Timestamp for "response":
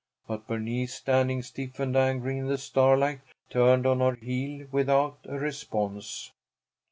5.37-6.31